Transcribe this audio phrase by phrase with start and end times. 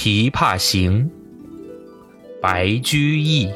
[0.00, 1.10] 琵琶行》
[2.40, 3.50] 白居易。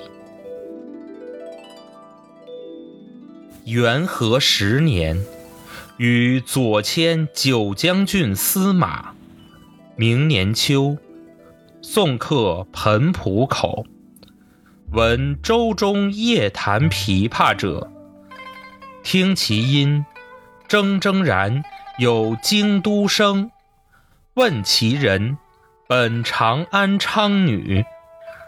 [3.65, 5.17] 元和十年，
[5.99, 9.15] 与左迁九将军司马。
[9.95, 10.99] 明年秋，
[11.81, 13.87] 送客彭浦口，
[14.91, 17.89] 闻舟中夜弹琵琶者，
[19.05, 20.05] 听其音，
[20.69, 21.63] 铮铮然
[22.01, 23.53] 有京都声。
[24.35, 25.37] 问其人，
[25.95, 27.85] 本长安昌女，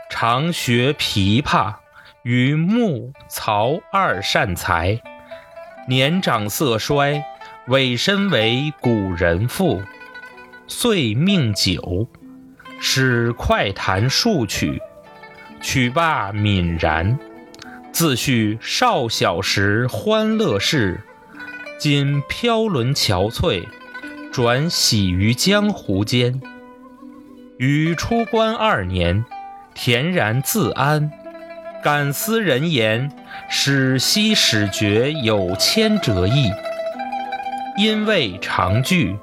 [0.09, 1.75] 常学琵琶，
[2.23, 4.98] 与穆、曹二善才。
[5.87, 7.23] 年长色衰，
[7.67, 9.83] 委身为古人妇。
[10.67, 12.09] 遂命酒，
[12.80, 14.81] 使快弹数曲，
[15.61, 17.19] 曲罢泯然。
[17.92, 21.03] 自叙少小时欢乐事，
[21.79, 23.67] 今飘沦憔悴。
[24.33, 26.41] 转喜于江湖间，
[27.57, 29.25] 于出关二年，
[29.77, 31.11] 恬然自安。
[31.83, 33.11] 感思人言，
[33.48, 36.51] 始惜始觉有千折意。
[37.77, 39.17] 因为长句，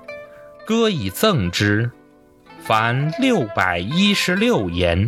[0.66, 1.92] 歌以赠之，
[2.59, 5.08] 凡六百一十六言，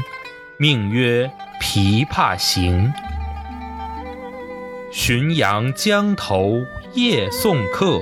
[0.58, 1.31] 命曰
[1.62, 2.92] 《琵琶行》。
[4.94, 6.62] 浔阳江头
[6.94, 8.02] 夜送客。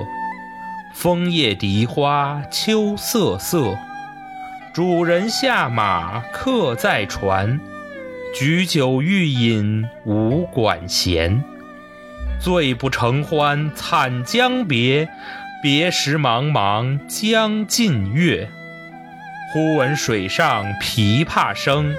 [0.94, 3.78] 枫叶荻花秋瑟瑟，
[4.74, 7.60] 主人下马客在船。
[8.34, 11.44] 举酒欲饮无管弦，
[12.40, 15.06] 醉不成欢惨将别。
[15.62, 18.48] 别时茫茫江浸月，
[19.52, 21.94] 忽闻水上琵琶声。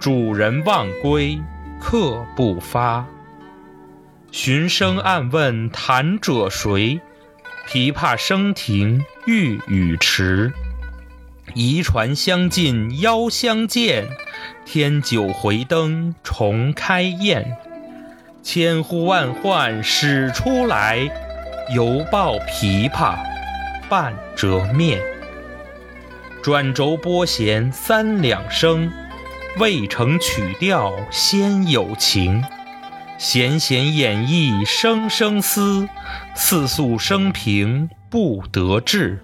[0.00, 1.40] 主人忘归
[1.80, 3.06] 客不发，
[4.32, 7.00] 寻声暗问弹者谁？
[7.68, 10.52] 琵琶声停欲语迟，
[11.54, 14.08] 移船相近邀相见，
[14.64, 17.56] 添酒回灯重开宴。
[18.42, 21.10] 千呼万唤始出来，
[21.74, 23.16] 犹抱琵琶
[23.88, 25.00] 半遮面。
[26.42, 28.90] 转轴拨弦三两声，
[29.58, 32.42] 未成曲调先有情。
[33.18, 35.86] 弦弦掩抑声声思，
[36.34, 39.22] 似诉生平不得志。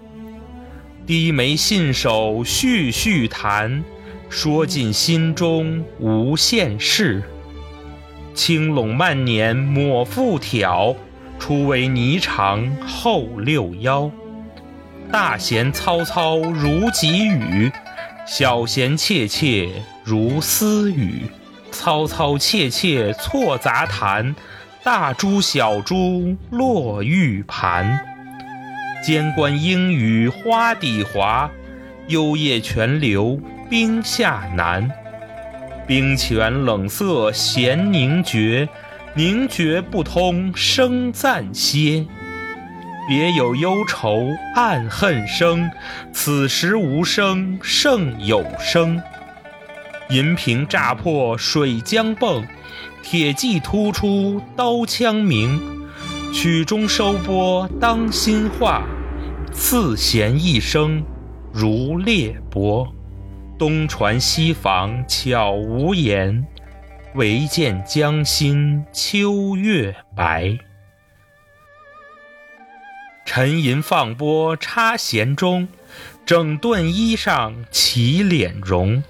[1.07, 3.81] 低眉信手续续弹，
[4.29, 7.23] 说尽心中无限事。
[8.33, 10.93] 轻拢慢捻抹复挑，
[11.39, 14.11] 初为霓裳后六幺。
[15.09, 17.71] 大弦嘈嘈如急雨，
[18.27, 19.69] 小弦切切
[20.03, 21.21] 如私语。
[21.71, 24.35] 嘈嘈切切错杂弹，
[24.83, 28.16] 大珠小珠落玉盘。
[29.03, 31.49] 间关莺语花底滑，
[32.07, 34.89] 幽咽泉流冰下难。
[35.85, 38.67] 冰泉冷涩弦凝绝，
[39.13, 42.05] 凝绝不通声暂歇。
[43.07, 45.71] 别有忧愁暗恨生，
[46.11, 49.01] 此时无声胜有声。
[50.09, 52.43] 银瓶乍破水浆迸，
[53.03, 55.76] 铁骑突出刀枪鸣。
[56.33, 58.83] 曲终收拨当心画，
[59.51, 61.03] 四弦一声
[61.53, 62.87] 如裂帛。
[63.57, 66.45] 东船西舫悄无言，
[67.15, 70.57] 唯见江心秋月白。
[73.25, 75.67] 沉吟放拨插弦中，
[76.25, 79.03] 整顿衣裳起敛容。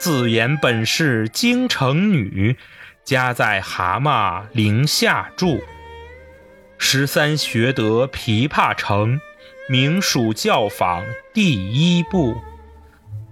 [0.00, 2.56] 自言本是京城女，
[3.04, 5.60] 家在蛤蟆陵下住。
[6.82, 9.20] 十三学得琵琶成，
[9.68, 12.34] 名属教坊第一部。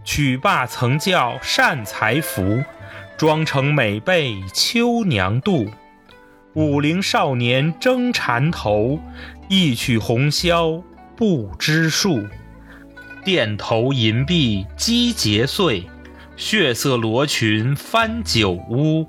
[0.04, 2.62] 曲罢曾教善才服，
[3.16, 5.66] 妆成每被秋娘妒。
[6.53, 9.00] 武陵少年争缠头，
[9.48, 10.82] 一曲红绡
[11.16, 12.25] 不知数。
[13.25, 15.84] 钿头银篦击节碎。
[16.37, 19.08] 血色罗裙翻酒污，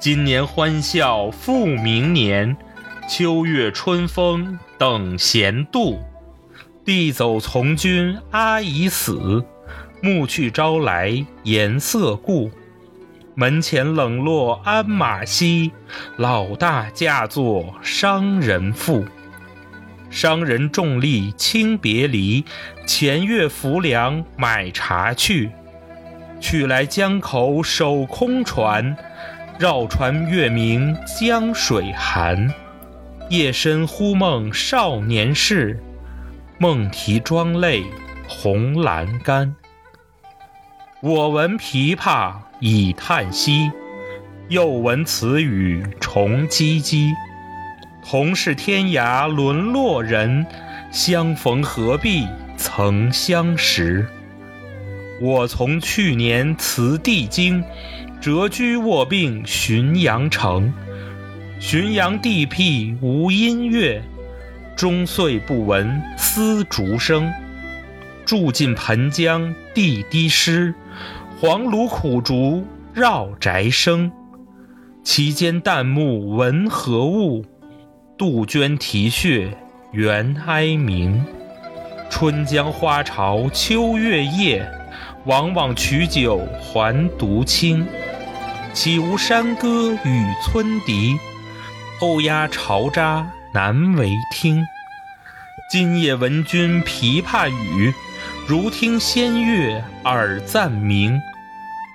[0.00, 2.56] 今年欢笑复明年。
[3.08, 5.98] 秋月春风等闲度，
[6.84, 9.42] 弟走从军阿姨死，
[10.02, 12.50] 暮去朝来颜色故。
[13.34, 15.72] 门前冷落鞍马稀，
[16.18, 19.06] 老大嫁作商人妇。
[20.10, 22.44] 商人重利轻别离，
[22.86, 25.50] 前月浮梁买茶去。
[26.40, 28.94] 去来江口守空船，
[29.58, 32.52] 绕船月明江水寒。
[33.30, 35.78] 夜深忽梦少年事，
[36.56, 37.84] 梦啼妆泪
[38.26, 39.54] 红阑干。
[41.02, 43.70] 我闻琵琶已叹息，
[44.48, 47.12] 又闻此语重唧唧。
[48.02, 50.46] 同是天涯沦落人，
[50.90, 52.26] 相逢何必
[52.56, 54.08] 曾相识。
[55.20, 57.62] 我从去年辞帝京，
[58.22, 60.72] 谪居卧病浔阳城。
[61.60, 64.00] 浔阳地僻无音乐，
[64.76, 67.30] 终岁不闻丝竹声。
[68.24, 70.72] 住近湓江地低湿，
[71.40, 72.64] 黄芦苦竹
[72.94, 74.10] 绕宅生。
[75.02, 77.44] 其间旦暮闻何物？
[78.16, 79.50] 杜鹃啼血
[79.90, 81.24] 猿哀鸣，
[82.08, 84.64] 春江花潮秋月夜，
[85.24, 87.84] 往往取酒还独倾。
[88.72, 91.18] 岂无山歌与村笛，
[92.00, 94.64] 欧鸦巢喳难为听。
[95.68, 97.92] 今夜闻君琵琶语，
[98.46, 101.20] 如听仙乐耳暂明。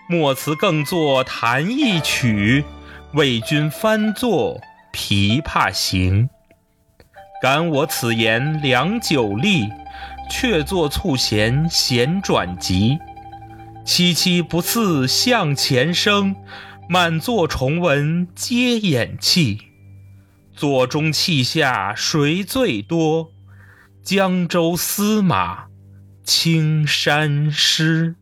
[0.09, 2.65] 莫辞更作弹一曲，
[3.13, 4.59] 为君翻作。
[4.95, 6.27] 《琵琶行》，
[7.41, 9.69] 感我此言良久立，
[10.29, 12.99] 却坐促弦弦转急。
[13.85, 16.35] 凄凄不似向前声，
[16.89, 19.72] 满座重闻皆掩泣。
[20.55, 23.31] 左中泣下谁最多？
[24.03, 25.65] 江州司马
[26.23, 28.15] 青衫湿。